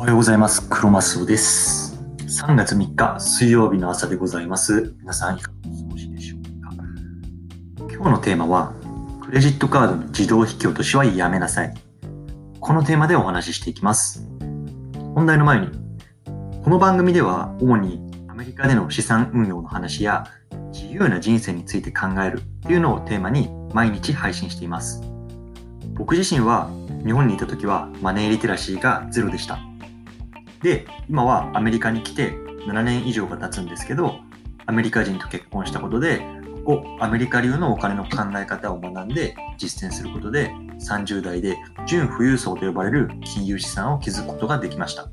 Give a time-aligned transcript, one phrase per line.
[0.00, 0.66] おはようございます。
[0.66, 2.02] クロマスオです。
[2.20, 4.94] 3月3日水曜日の朝でございます。
[5.00, 6.72] 皆さんいかがお過ごしでしょうか？
[7.92, 8.72] 今日のテーマは、
[9.22, 11.74] クレジットカードの自動引き落としはやめなさい。
[12.60, 14.26] このテーマでお話ししていきます。
[15.14, 15.68] 本題の前に、
[16.64, 20.24] この番組では主にアメリカでの資産運用の話や
[20.72, 25.02] 自由な人生について考えるというのをテーマに毎日配信しています。
[25.92, 26.70] 僕自身は
[27.04, 29.58] 日本にいた時はマネーリテラシーがゼロでした。
[30.62, 32.32] で、今はアメリカに来て
[32.66, 34.16] 7年以上が経つんですけど、
[34.66, 36.20] アメリカ人と結婚したことで、
[36.64, 45.08] ここアメリカ流のお金の考え方を学んで実践することで、30代で純富裕層と呼ばれる金融資産を築くことができました。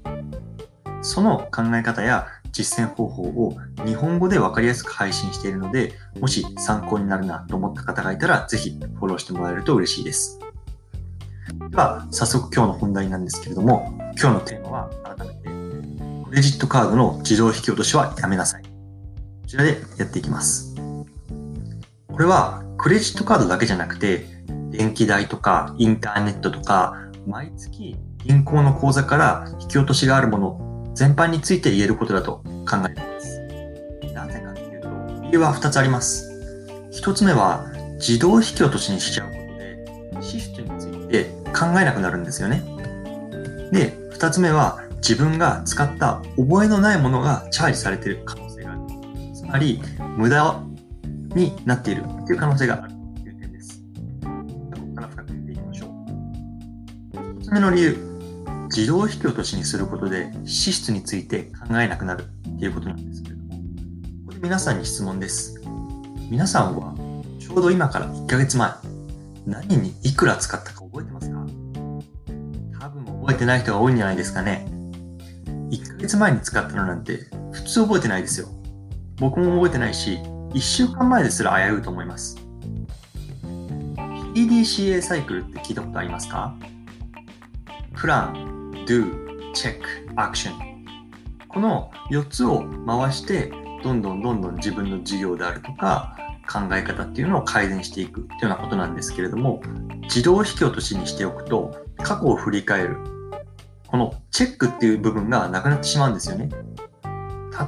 [1.02, 10.40] その考え方や実践方法を日本語で分かりやすく配信しているので、もし参考になるなと思った方がいたら、ぜひフォローしてもらえると嬉しいです。
[11.70, 15.37] では、早速今日の本題なんですけれども、今日のテーマは改めて、
[16.38, 18.62] レジットカードの自動引き落としはやめなさい。
[18.62, 18.70] こ
[19.48, 20.76] ちらでやっていきます。
[22.08, 24.28] これは、クレジットカードだけじゃなくて、
[24.70, 26.94] 電気代とかインターネットとか、
[27.26, 33.42] 毎月銀行の口座から引き落としがあるもの全般について言えることだと考えています。
[34.14, 34.90] なぜかというと、
[35.24, 36.30] 理由は2つあります。
[36.92, 37.66] 1つ目は、
[37.96, 39.38] 自動引き落としにしちゃうこ
[40.12, 42.64] とで、システムについて考えなくなるんですよね。
[43.72, 48.81] で、二つ目は自分が使った覚えのないものがチャージされている可能性がある。
[49.34, 49.81] つまり、
[50.17, 50.62] 無駄
[51.36, 53.81] になっているという可能性があるという点です。
[54.22, 54.30] こ
[54.90, 55.90] こから深く見ていきましょう。
[57.40, 57.98] 一つ目の理由、
[58.70, 62.25] 自動引き落としにすることで支出について考えなくなる
[62.59, 63.58] ということなんですけれども、こ
[64.28, 65.62] こで皆さんに質問です。
[66.30, 66.94] 皆さんは
[67.40, 68.70] ちょうど今から1ヶ月前、
[69.45, 71.38] 何にいくら使ったか覚えてますか？
[72.80, 74.68] 多分覚えてない人が多いんじゃないですかね。
[75.70, 78.47] 1ヶ月前に使ったのなんて普通覚えてないですよ。
[79.18, 80.19] 僕も覚えてないし、
[80.53, 82.38] 1週間前ですら危ういと思います。
[84.34, 86.56] PDCA サイクルって聞いたことありますか？
[87.96, 89.81] プラン、Do、Check、
[90.16, 90.52] Action。
[91.47, 93.52] この4つを回して、
[93.84, 96.16] どんどんどんどん自分の事業であるとか、
[96.47, 99.62] 考え方っていうのを改善していくっていうようなことなんですけれども、
[100.03, 102.97] 自動引き落としにしておくと、過去を振り返る、
[103.88, 106.50] このチェックっていう部分がなくなってしまうんですよね。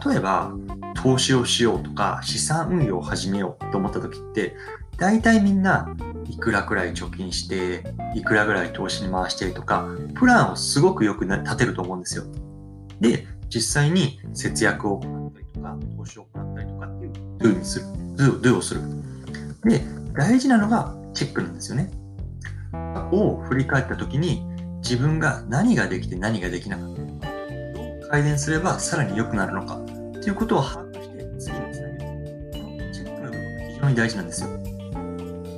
[0.06, 0.54] 例えば、
[0.96, 4.56] 投資をしようとか、資産運用を始めようと思った時って、
[4.98, 5.88] 大体みんな
[6.30, 12.26] いくらくらい貯金して、いくらぐらい投資に回してとか、プランをすごくよく立てると思うんですよ。
[13.00, 17.86] で、実際に節約を行ったりとか、投資を行ったりとかっていう、do にする。
[18.16, 18.82] do, do をする。
[19.64, 19.82] で、
[20.14, 21.90] 大事なのがチェックなんですよね。
[23.12, 24.44] を振り返った時に
[24.90, 27.28] 自分が何ができて何ができなかったのか、
[27.76, 29.76] どう改善すればさらに良くなるのか
[30.20, 32.00] ということを把握して次につなげる。
[32.54, 34.50] このチェックの部分が非常に大事なんですよ。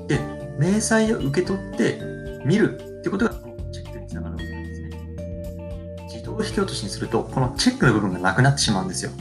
[0.09, 0.20] で、
[0.59, 2.02] 明細を受け取って
[2.44, 4.90] 見るってことがこのチェックにつながるわけなんですね。
[6.14, 9.12] 自動引き落としにするとこのチェックの部分がなくなってしまうんですよ。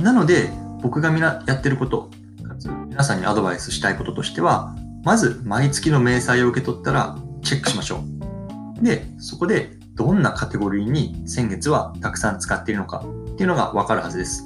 [0.00, 0.50] なので
[0.82, 2.10] 僕がみなやってること、
[2.42, 4.74] かつ皆さんにアドバイスしたいこととしては、
[5.04, 8.15] まず毎月の明細を受け取ったらチェックしましょう。
[8.82, 14.44] で、そこでどんなカテゴリーに先月はたくさん使っているのかっていうのがわかるはずです。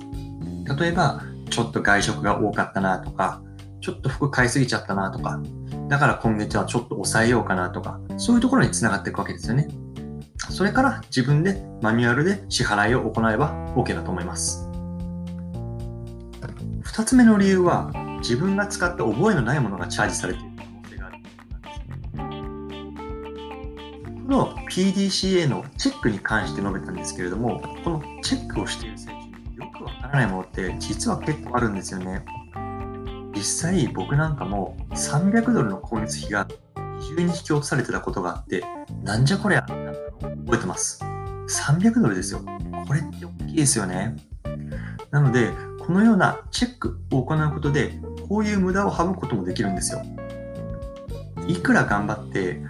[0.78, 3.42] 例えば、ちょっと外食が多かったなとか、
[3.80, 5.40] ちょっと服買いすぎちゃったなとか、
[5.88, 9.68] だから今月はちょっと抑えようかなとか、そういうところにつながっていくわけですよね。
[10.50, 14.68] それから自分でマニュアルで支払いを行えば OK だと思います。
[16.82, 20.49] 二つ目の理由は、自分が使って覚えのないものがチャージされている
[24.30, 32.24] の PDCA のチェックに関して述べたんですけれども、このチェックをしている最中によくわからないものって実は結構あるんですよね。
[33.34, 36.46] 実際僕なんかも300ドルの光熱費が
[37.00, 38.64] 二重に引き落とされてたことがあって、
[39.02, 41.04] なんじゃこりゃなったのを覚えてます。
[41.48, 42.40] 300ドルですよ。
[42.86, 44.16] これって大きいですよね。
[45.10, 45.50] なので、
[45.80, 47.98] このようなチェックを行うことで、
[48.28, 50.02] こういう無駄を省くこともできるんですよ。
[51.48, 52.62] いくら頑張って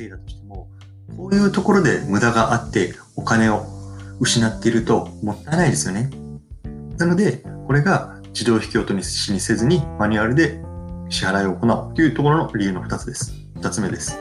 [0.00, 0.68] 稼いだとしても、
[1.16, 3.66] こういうところで無駄があってお金を
[4.20, 6.10] 失っているともったいないですよね。
[6.96, 10.62] なので、これが自動引き落としにせずにマニュアルで
[11.08, 13.34] 支払いを行うというところの理由の2つです。
[13.56, 14.16] 2つ目です。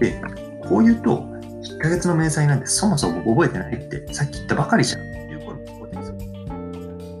[0.00, 0.20] で、
[0.68, 1.28] こう言うと、
[1.62, 6.16] 1ヶ月の明細なんてそもそも覚えてないってさっき言ったばかりじゃんっていう声も聞こえてきそう。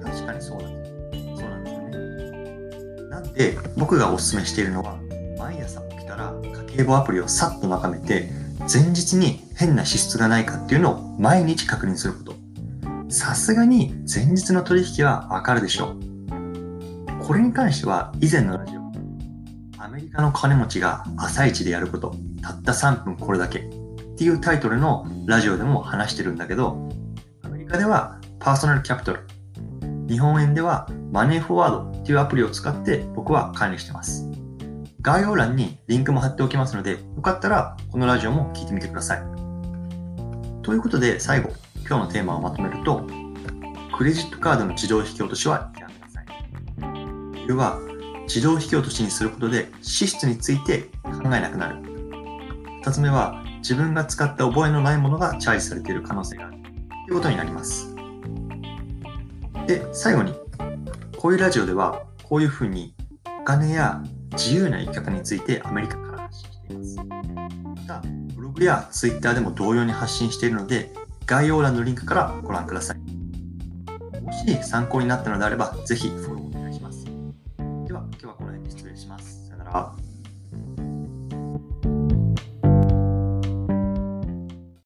[0.02, 0.92] 確かにそうなんです。
[1.40, 1.80] そうなんですよ
[3.02, 3.08] ね。
[3.08, 4.98] なんで、僕がお勧めしているのは、
[5.38, 6.34] 毎朝起きたら
[6.76, 8.30] 計簿アプリをさっと眺めて、
[8.72, 12.34] 前日に変な支出がないかっていうのを毎日確認すること。
[13.08, 17.24] さすがに前日の取引はわかるでしょう。
[17.24, 18.80] これに関しては以前のラジオ、
[19.82, 26.88] アメリカの金持ちが朝一でやること、たった3分これだけっていうタイトルのラジオでも話してるんだけど、
[27.42, 29.26] アメリカではパーソナルキャピタル、
[30.08, 34.29] 日本円ではマネーフォワードっていうアプリを使って僕は管理してます。
[35.02, 39.22] 概要欄にリンクも貼っておきますので、よかったらこのラジオも聞いてみてください。
[40.62, 41.50] ということで最後、
[41.88, 43.06] 今日のテーマをまとめると、
[43.96, 46.26] クレジットカードの自動引き落としはやめなさい。
[47.34, 47.78] 理由は、
[48.24, 51.76] 自動引き落としにすることで支出について考えなくなる。
[52.82, 56.56] 二つ目は、自分が使った覚えのないものがチャージされている可能性がある。
[57.06, 57.94] ということになります。
[59.66, 60.34] で、最後に、
[61.18, 62.94] こういうラジオでは、こういうふうに
[63.40, 66.96] お金や自由な生き方についてアメリカから発信しています。
[66.96, 68.02] また、
[68.34, 70.92] ブログやツイッターでも同様に発信しているので、
[71.26, 72.98] 概要欄のリンクからご覧ください。
[74.20, 76.59] もし参考になったのであれば、ぜひフォロー